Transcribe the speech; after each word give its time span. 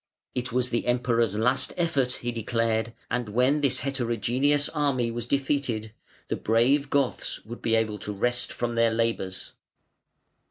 It 0.33 0.51
was 0.51 0.71
the 0.71 0.87
Emperor's 0.87 1.37
last 1.37 1.73
effort, 1.77 2.13
he 2.13 2.31
declared, 2.31 2.93
and 3.11 3.29
when 3.29 3.61
this 3.61 3.81
heterogeneous 3.81 4.67
army 4.69 5.11
was 5.11 5.27
defeated, 5.27 5.91
the 6.27 6.35
brave 6.35 6.89
Goths 6.89 7.45
would 7.45 7.61
be 7.61 7.75
able 7.75 7.99
to 7.99 8.11
rest 8.11 8.51
from 8.51 8.73
their 8.73 8.89
labours. 8.89 9.53